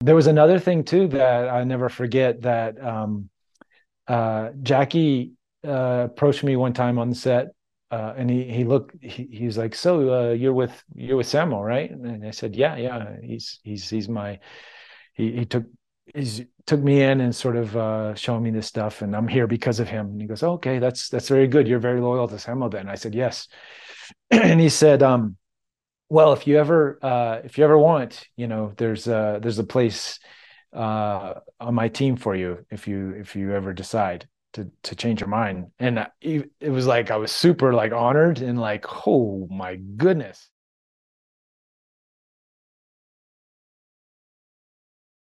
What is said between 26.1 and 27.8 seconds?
"Well, if you ever uh, if you ever